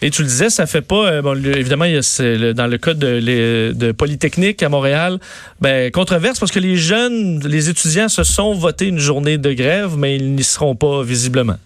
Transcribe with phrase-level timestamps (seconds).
[0.00, 1.06] Et tu le disais, ça fait pas.
[1.10, 4.62] euh, bon, évidemment, il y a- c'est le- dans le cas de, les- de Polytechnique
[4.62, 5.18] à Montréal,
[5.60, 9.96] ben, controverse parce que les jeunes, les étudiants se sont votés une journée de grève,
[9.96, 11.56] mais ils n'y seront pas visiblement.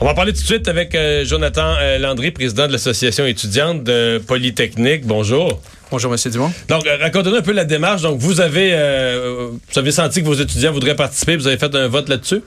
[0.00, 3.24] On va en parler tout de suite avec euh, Jonathan euh, Landry, président de l'Association
[3.26, 5.06] étudiante de Polytechnique.
[5.06, 5.60] Bonjour.
[5.92, 6.50] Bonjour, Monsieur Dumont.
[6.68, 8.02] Donc, euh, racontez-nous un peu la démarche.
[8.02, 11.36] Donc, vous avez, euh, vous avez senti que vos étudiants voudraient participer.
[11.36, 12.40] Vous avez fait un vote là-dessus?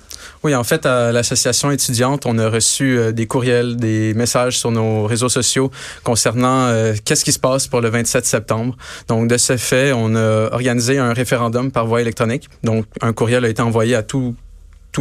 [0.44, 4.72] Oui, en fait, à l'association étudiante, on a reçu euh, des courriels, des messages sur
[4.72, 5.72] nos réseaux sociaux
[6.04, 8.78] concernant euh, qu'est-ce qui se passe pour le 27 septembre.
[9.08, 12.50] Donc, de ce fait, on a organisé un référendum par voie électronique.
[12.64, 14.36] Donc, un courriel a été envoyé à tous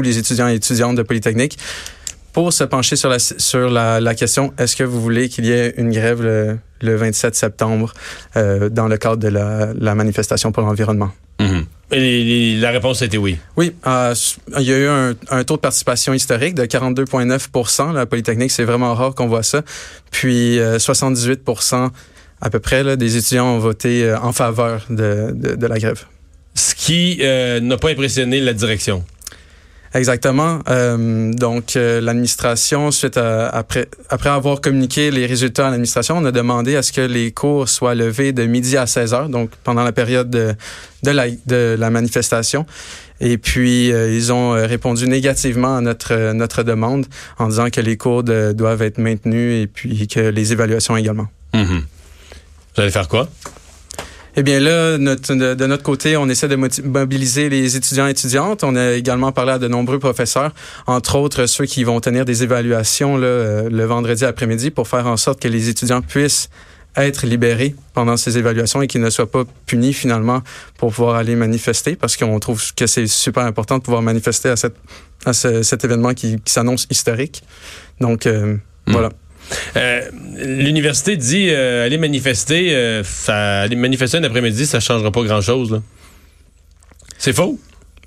[0.03, 1.58] les étudiants et étudiantes de Polytechnique
[2.34, 5.73] pour se pencher sur la, sur la, question est-ce que vous voulez qu'il y ait
[5.77, 7.95] une grève le, le 27 septembre
[8.36, 11.11] euh, dans le cadre de la, la manifestation pour l'environnement?
[11.90, 13.38] Et la réponse a été oui.
[13.56, 14.14] Oui, euh,
[14.58, 18.64] il y a eu un, un taux de participation historique de 42,9% La Polytechnique, c'est
[18.64, 19.62] vraiment rare qu'on voit ça.
[20.10, 21.42] Puis euh, 78
[22.40, 25.78] à peu près là, des étudiants ont voté euh, en faveur de, de, de la
[25.78, 26.05] grève.
[26.55, 29.05] Ce qui euh, n'a pas impressionné la direction.
[29.95, 30.59] Exactement.
[30.69, 36.25] Euh, donc, euh, l'administration, suite à, après, après avoir communiqué les résultats à l'administration, on
[36.25, 39.51] a demandé à ce que les cours soient levés de midi à 16 heures, donc
[39.62, 40.56] pendant la période de,
[41.11, 42.67] la, de la manifestation.
[43.20, 47.06] Et puis, euh, ils ont répondu négativement à notre, demande
[47.39, 51.29] en disant que les cours de- doivent être maintenus et puis que les évaluations également.
[51.55, 51.84] Mhm.
[52.75, 53.29] Vous allez faire quoi?
[54.36, 58.11] Eh bien là, notre, de, de notre côté, on essaie de mobiliser les étudiants et
[58.11, 58.64] étudiantes.
[58.64, 60.52] On a également parlé à de nombreux professeurs,
[60.86, 65.06] entre autres ceux qui vont tenir des évaluations là, euh, le vendredi après-midi pour faire
[65.06, 66.48] en sorte que les étudiants puissent
[66.96, 70.42] être libérés pendant ces évaluations et qu'ils ne soient pas punis finalement
[70.78, 74.56] pour pouvoir aller manifester parce qu'on trouve que c'est super important de pouvoir manifester à,
[74.56, 74.77] cette,
[75.27, 77.42] à ce- cet événement qui, qui s'annonce historique.
[78.00, 78.56] Donc, euh,
[78.86, 79.11] voilà.
[79.77, 80.02] Euh,
[80.36, 85.80] L'université dit euh, aller manifester, euh, ça, aller manifester un après-midi, ça changera pas grand-chose.
[87.18, 87.58] C'est faux?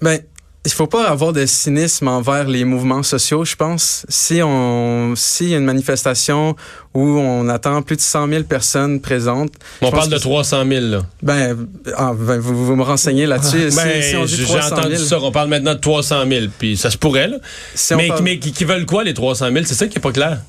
[0.02, 0.20] Ben,
[0.66, 4.06] il faut pas avoir de cynisme envers les mouvements sociaux, je pense.
[4.10, 6.56] Si on, s'il y a une manifestation
[6.94, 10.86] où on attend plus de 100 000 personnes présentes, On parle de que- 300 000.
[10.88, 11.02] Là.
[11.24, 11.56] ben,
[11.96, 13.70] ah, ben, vous, vous me renseignez là-dessus.
[13.76, 15.20] Ben, si, j'ai 300 000, entendu ça.
[15.22, 16.46] On parle maintenant de 300 000.
[16.60, 17.38] Puis ça se pourrait, là.
[17.74, 19.64] si on mais, parle- mais qui, qui veulent quoi, les 300 000?
[19.66, 20.42] C'est ça qui est pas clair.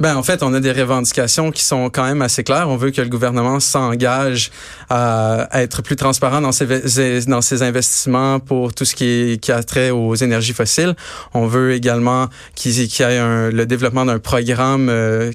[0.00, 2.68] Ben, en fait, on a des revendications qui sont quand même assez claires.
[2.68, 4.50] On veut que le gouvernement s'engage
[4.90, 9.62] à, être plus transparent dans ses, dans ses investissements pour tout ce qui, qui a
[9.62, 10.94] trait aux énergies fossiles.
[11.32, 15.30] On veut également qu'il qu'il y ait un- le développement d'un programme euh,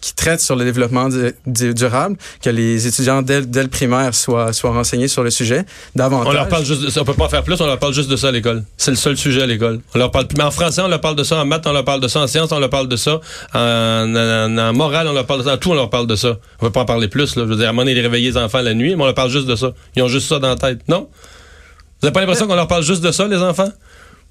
[0.00, 4.14] qui traite sur le développement du- du- durable, que les étudiants dès, dès le primaire
[4.14, 5.64] soient, soient renseignés sur le sujet
[5.94, 6.28] davantage.
[6.28, 7.02] On leur parle juste de ça.
[7.02, 8.64] On peut pas en faire plus, on leur parle juste de ça à l'école.
[8.76, 9.80] C'est le seul sujet à l'école.
[9.94, 10.36] On leur parle plus.
[10.38, 11.36] Mais en français, on leur parle de ça.
[11.38, 12.20] En maths, on leur parle de ça.
[12.20, 13.20] En sciences, on leur parle de ça.
[13.54, 15.54] En, en, en morale, on leur parle de ça.
[15.54, 16.38] En tout, on leur parle de ça.
[16.60, 17.36] On peut pas en parler plus.
[17.36, 17.42] Là.
[17.44, 19.06] Je veux dire, à un moment donné, les réveiller les enfants la nuit, mais on
[19.06, 19.72] leur parle juste de ça.
[19.96, 20.80] Ils ont juste ça dans la tête.
[20.88, 21.08] Non?
[22.00, 23.68] Vous avez pas l'impression qu'on leur parle juste de ça, les enfants?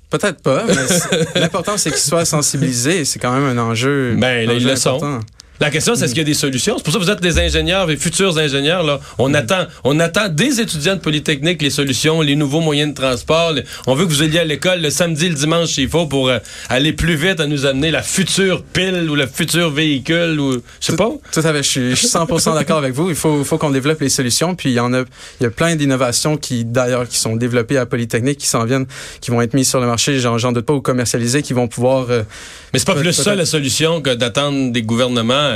[0.10, 3.06] Peut-être pas, mais l'important c'est qu'ils soient sensibilisés.
[3.06, 4.16] C'est quand même un enjeu.
[4.18, 5.20] Ben, là, un ils enjeu le sont.
[5.62, 6.76] La question, c'est est-ce qu'il y a des solutions?
[6.78, 8.84] C'est pour ça que vous êtes des ingénieurs, des futurs ingénieurs.
[8.84, 9.00] Là.
[9.18, 13.52] On, attend, on attend des étudiants de Polytechnique les solutions, les nouveaux moyens de transport.
[13.52, 16.30] Les- On veut que vous alliez à l'école le samedi, le dimanche s'il faut pour
[16.30, 16.40] euh,
[16.70, 20.86] aller plus vite à nous amener la future pile ou le futur véhicule ou je
[20.86, 21.10] sais pas.
[21.32, 23.10] Tout à fait, je suis, je suis 100% d'accord avec vous.
[23.10, 24.56] Il faut, faut qu'on développe les solutions.
[24.56, 25.02] Puis il y en a,
[25.40, 28.86] il y a plein d'innovations qui, d'ailleurs, qui sont développées à Polytechnique, qui s'en viennent,
[29.20, 30.20] qui vont être mises sur le marché.
[30.20, 32.06] J'en, doute pas ou commercialisées, qui vont pouvoir.
[32.12, 32.24] euh,
[32.72, 35.49] Mais c'est pas plus ça la solution que d'attendre des gouvernements.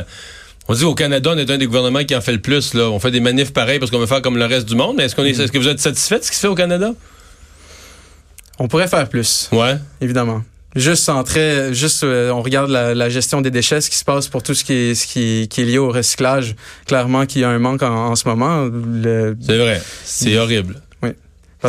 [0.70, 2.74] On dit au Canada, on est un des gouvernements qui en fait le plus.
[2.74, 2.90] Là.
[2.90, 4.96] On fait des manifs pareils parce qu'on veut faire comme le reste du monde.
[4.98, 6.56] Mais est-ce qu'on est, est-ce que vous êtes satisfait de ce qui se fait au
[6.56, 6.92] Canada?
[8.60, 9.78] on pourrait faire plus, Ouais.
[10.00, 10.44] évidemment.
[10.76, 14.06] Juste en très, juste, euh, on regarde la, la gestion des déchets, ce qui se
[14.06, 16.56] passe pour tout ce qui est, ce qui, qui est lié au recyclage.
[16.88, 18.64] Clairement, qu'il y a un manque en, en ce moment.
[18.72, 19.82] Le, C'est vrai.
[20.04, 20.82] C'est horrible.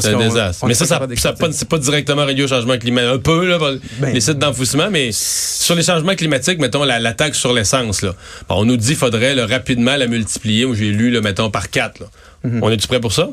[0.00, 0.66] C'est un désastre.
[0.66, 3.10] mais ça, ça, ça c'est pas directement relié au changement climatique.
[3.14, 3.58] Un peu, là,
[3.98, 8.02] Ben, les sites d'enfouissement, mais sur les changements climatiques, mettons, la, la taxe sur l'essence,
[8.02, 8.14] là.
[8.48, 10.66] Bon, on nous dit qu'il faudrait là, rapidement la multiplier.
[10.74, 12.00] J'ai lu, là, mettons, par quatre.
[12.00, 12.06] là.
[12.44, 12.60] Mhm.
[12.62, 13.28] On est-tu prêt pour ça?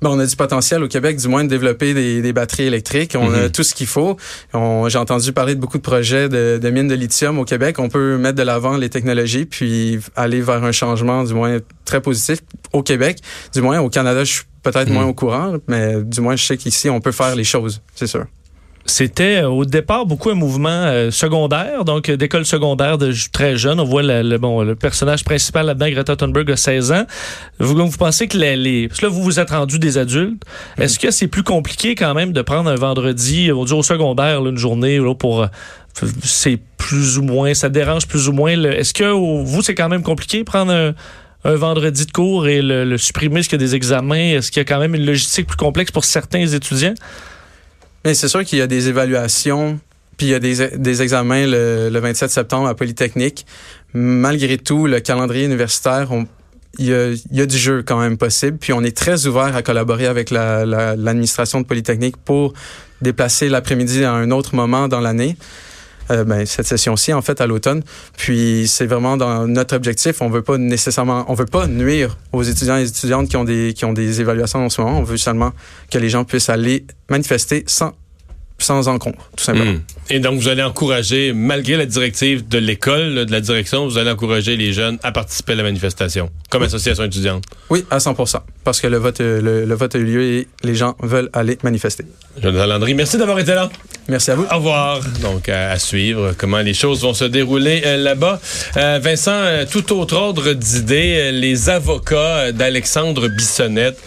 [0.00, 3.14] Ben, on a du potentiel au Québec, du moins de développer des, des batteries électriques.
[3.16, 3.50] On a Mhm.
[3.52, 4.16] tout ce qu'il faut.
[4.52, 7.78] J'ai entendu parler de beaucoup de projets de, de mines de lithium au Québec.
[7.78, 12.00] On peut mettre de l'avant les technologies puis aller vers un changement, du moins très
[12.00, 12.38] positif
[12.72, 13.18] au Québec.
[13.54, 16.56] Du moins au Canada, je suis peut-être moins au courant, mais du moins je sais
[16.56, 18.24] qu'ici on peut faire les choses, c'est sûr.
[18.84, 23.56] C'était euh, au départ beaucoup un mouvement euh, secondaire, donc euh, d'école secondaire de très
[23.56, 23.78] jeune.
[23.78, 27.04] On voit le, le- bon, le personnage principal là-dedans, Greta Thunberg, a 16 ans.
[27.60, 30.42] Vous, vous pensez que les, les- Parce que là, vous vous êtes rendu des adultes.
[30.78, 34.40] Est-ce que c'est plus compliqué quand même de prendre un vendredi, on dit au secondaire,
[34.40, 35.46] là, une journée là, pour...
[36.24, 37.54] c'est plus ou moins...
[37.54, 38.50] Ça dérange plus ou moins.
[38.64, 40.92] Est-ce que vous, c'est quand même compliqué de prendre un,
[41.44, 43.40] un vendredi de cours et le, supprimer?
[43.40, 44.14] Est-ce qu'il y a des examens?
[44.36, 46.94] Est-ce qu'il y a quand même une logistique plus complexe pour certains étudiants?
[48.04, 49.78] Mais c'est sûr qu'il y a des évaluations,
[50.16, 53.46] puis il y a des, examens le, le 27 septembre à Polytechnique.
[53.94, 56.08] Malgré tout, le calendrier universitaire,
[56.78, 58.56] il y, a, du jeu quand même possible.
[58.58, 62.54] Puis on est très ouvert à collaborer avec la- la- l'administration de Polytechnique pour
[63.02, 65.36] déplacer l'après-midi à un autre moment dans l'année.
[66.12, 67.82] Euh, ben, cette session-ci, en fait, à l'automne.
[68.16, 70.20] Puis c'est vraiment dans notre objectif.
[70.20, 73.72] On veut pas nécessairement, on veut pas nuire aux étudiants et étudiantes qui ont des,
[73.72, 74.98] qui ont des évaluations en ce moment.
[74.98, 75.52] On veut seulement
[75.90, 77.92] que les gens puissent aller manifester sans,
[78.58, 79.72] sans encombre, tout simplement.
[79.72, 79.80] Hmm.
[80.10, 84.10] Et donc, vous allez encourager, malgré la directive de l'école, de la direction, vous allez
[84.10, 87.44] encourager les jeunes à participer à la manifestation, comme association étudiante?
[87.70, 88.14] Oui, à 100
[88.64, 91.30] parce que le vote, euh, le, le vote a eu lieu et les gens veulent
[91.32, 92.04] aller manifester.
[92.40, 93.70] Jonathan Landry, merci d'avoir été là.
[94.08, 94.46] Merci à vous.
[94.50, 95.00] Au revoir.
[95.20, 98.40] Donc, à, à suivre comment les choses vont se dérouler euh, là-bas.
[98.76, 103.98] Euh, Vincent, euh, tout autre ordre d'idée, les avocats d'Alexandre Bissonnette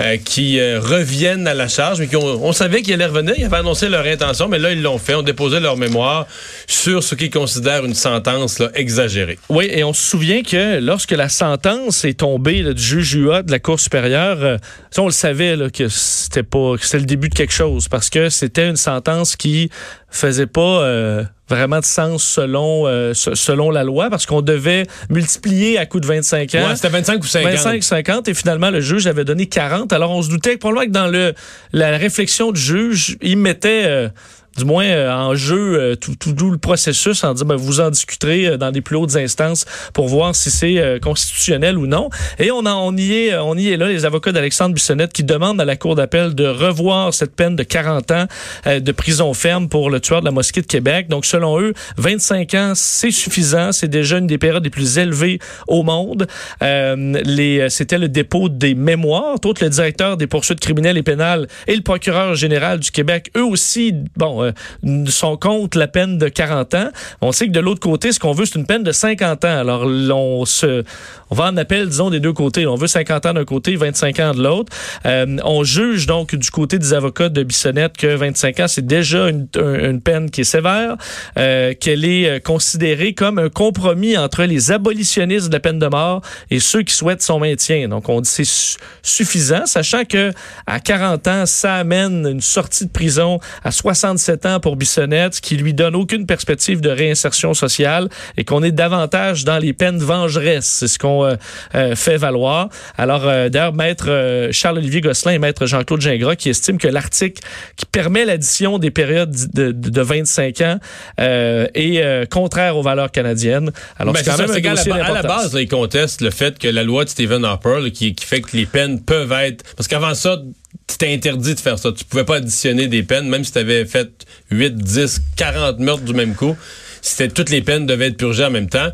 [0.00, 3.34] euh, qui euh, reviennent à la charge, mais qui ont- on savait qu'ils allaient revenir,
[3.38, 6.26] ils avaient annoncé leur intention, mais là, ils l'ont fait, ont déposé leur mémoire
[6.66, 9.38] sur ce qu'ils considèrent une sentence là, exagérée.
[9.50, 13.42] Oui, et on se souvient que lorsque la sentence est tombée là, du juge UA
[13.42, 14.58] de la Cour supérieure, euh,
[14.90, 17.88] ça, on le savait là, que c'était pas que c'était le début de quelque chose
[17.88, 19.70] parce que c'était une sentence qui
[20.10, 24.84] faisait pas euh, vraiment de sens selon euh, se- selon la loi parce qu'on devait
[25.10, 26.68] multiplier à coup de 25 ans.
[26.68, 27.52] Ouais, c'était 25 ou 50.
[27.52, 29.92] 25, 50 et finalement le juge avait donné 40.
[29.92, 31.34] Alors on se doutait que probablement que dans le
[31.72, 34.08] la réflexion du juge, il mettait
[34.56, 37.80] du moins euh, en jeu euh, tout, tout, tout le processus en disant ben, vous
[37.80, 42.08] en discuterez euh, dans des plus hautes instances pour voir si c'est constitutionnel ou non.
[42.38, 45.24] Et on, en, on, y est, on y est là, les avocats d'Alexandre Bissonnette qui
[45.24, 48.26] demandent à la Cour d'appel de revoir cette peine de 40 ans
[48.66, 51.08] de prison ferme pour le tueur de la mosquée de Québec.
[51.08, 53.72] Donc selon eux, 25 ans, c'est suffisant.
[53.72, 56.26] C'est déjà une des périodes les plus élevées au monde.
[56.62, 59.36] Euh, les, c'était le dépôt des mémoires.
[59.44, 63.44] Autres, le directeur des poursuites criminelles et pénales et le procureur général du Québec, eux
[63.44, 64.43] aussi, bon,
[64.86, 66.88] euh, sont contre la peine de 40 ans.
[67.20, 69.58] On sait que de l'autre côté, ce qu'on veut, c'est une peine de 50 ans.
[69.58, 70.84] Alors, on se,
[71.30, 72.66] on va en appel, disons, des deux côtés.
[72.66, 74.72] On veut 50 ans d'un côté, 25 ans de l'autre.
[75.06, 79.28] Euh, on juge donc du côté des avocats de Bissonnette que 25 ans, c'est déjà
[79.28, 80.96] une, un- une peine qui est sévère,
[81.38, 86.20] euh, qu'elle est considérée comme un compromis entre les abolitionnistes de la peine de mort
[86.50, 87.88] et ceux qui souhaitent son maintien.
[87.88, 90.32] Donc, on dit c'est su- suffisant, sachant que
[90.66, 95.40] à 40 ans, ça amène une sortie de prison à 67 ans pour Bissonnette, ce
[95.40, 99.98] qui lui donne aucune perspective de réinsertion sociale et qu'on est davantage dans les peines
[99.98, 100.66] vengeresses.
[100.66, 101.34] C'est ce qu'on euh,
[101.74, 102.68] euh, fait valoir.
[102.96, 107.42] Alors, euh, d'ailleurs, maître Charles-Olivier Gosselin et maître Jean-Claude Gingras qui estiment que l'article
[107.76, 110.78] qui permet l'addition des périodes de, de, de 25 ans
[111.18, 113.70] est contraire aux valeurs canadiennes.
[113.98, 116.20] Alors, Ben, c'est quand même un c'est qu'à la, à la base, là, ils contestent
[116.20, 119.02] le fait que la loi de Stephen Harper, là, qui, qui fait que les peines
[119.02, 119.64] peuvent être...
[119.76, 120.40] Parce qu'avant ça,
[120.88, 121.92] c'était interdit de faire ça.
[121.92, 126.04] Tu pouvais pas additionner des peines, même si tu avais fait 8, 10, 40 meurtres
[126.04, 126.56] du même coup.
[127.02, 128.90] C'était toutes les peines devaient être purgées en même temps.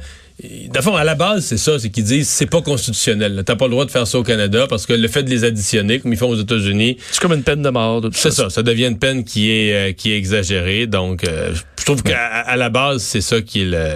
[0.80, 3.42] Fond, à la base, c'est ça, c'est qu'ils disent c'est pas constitutionnel.
[3.44, 5.44] T'as pas le droit de faire ça au Canada parce que le fait de les
[5.44, 8.02] additionner, comme ils font aux États-Unis, C'est comme une peine de mort.
[8.12, 10.86] c'est ça, ça devient une peine qui est euh, qui est exagérée.
[10.86, 13.94] Donc, euh, je trouve qu'à à la base, c'est ça qui est le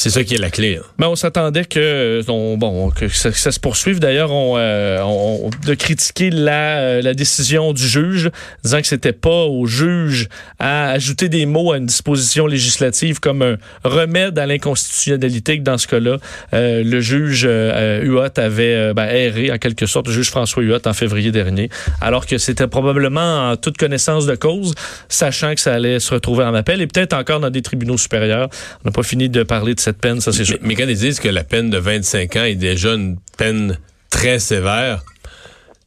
[0.00, 0.76] c'est ça qui est la clé.
[0.80, 0.86] hein.
[0.98, 3.98] Mais on s'attendait que, euh, on- bon, que ça, ça se poursuive.
[3.98, 8.30] D'ailleurs, on, euh, on- de critiquer la, euh, la décision du juge,
[8.62, 10.28] disant que c'était pas au juge
[10.60, 15.58] à ajouter des mots à une disposition législative comme un remède à l'inconstitutionnalité.
[15.58, 16.18] Que dans ce cas-là,
[16.54, 20.78] euh, le juge euh, Huot avait ben, erré en quelque sorte, le juge François Huot
[20.86, 24.74] en février dernier, alors que c'était probablement en toute connaissance de cause,
[25.08, 28.48] sachant que ça allait se retrouver en appel et peut-être encore dans des tribunaux supérieurs.
[28.84, 30.58] On n'a pas fini de parler de cette peine, ça c'est sûr.
[30.62, 33.78] Mais, mais quand ils disent que la peine de 25 ans est déjà une peine
[34.10, 35.02] très sévère,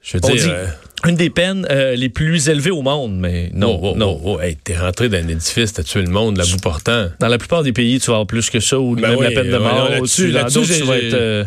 [0.02, 0.44] je veux On dire.
[0.44, 0.66] dit- euh,
[1.08, 4.22] Une des peines euh, les plus élevées au monde, mais non, oh, oh, non.
[4.24, 7.08] oh, hey, t'es rentré dans un édifice, t'as tué le monde, la bout portant.
[7.20, 9.26] Dans la plupart des pays, tu vas avoir plus que ça, ou Ben même oui,
[9.34, 9.90] la peine de mort.
[9.90, 11.44] là-dessus- tu vas j'ai- être, euh,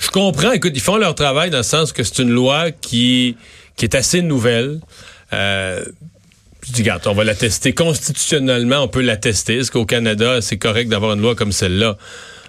[0.00, 3.36] Je comprends, écoute, ils font leur travail dans le sens que c'est une loi qui
[3.76, 4.80] qui est assez nouvelle.
[5.32, 5.84] Euh,
[6.68, 9.56] je dis, regarde, on va la tester constitutionnellement, on peut la tester.
[9.58, 11.96] Est-ce qu'au Canada, c'est correct d'avoir une loi comme celle-là?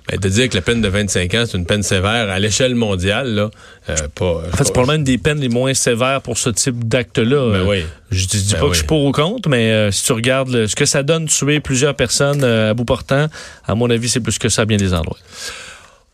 [0.10, 2.74] Ben, de dire que la peine de 25 ans, c'est une peine sévère à l'échelle
[2.74, 3.52] mondiale, là,
[3.90, 4.26] euh, pas...
[4.52, 7.52] En fait, c'est probablement une des peines les moins sévères pour ce type d'acte-là.
[7.60, 7.86] Ben oui.
[8.10, 10.14] Je dis, dis Ben pas que je suis pour ou contre, mais euh, si tu
[10.14, 13.28] regardes le- ce que ça donne de tuer plusieurs personnes euh, à bout portant,
[13.68, 15.18] à mon avis, c'est plus que ça à bien des endroits.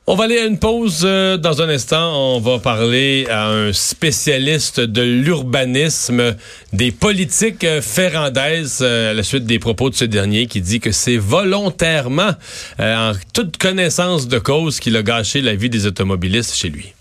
[0.08, 2.36] On va aller à une pause euh, dans un instant.
[2.36, 6.36] On va parler à un spécialiste de l'urbanisme,
[6.74, 10.80] des politiques euh, ferrandaises, euh, à la suite des propos de ce dernier qui dit
[10.80, 12.34] que c'est volontairement,
[12.80, 16.94] euh, en toute connaissance de cause, qu'il a gâché la vie des automobilistes chez lui.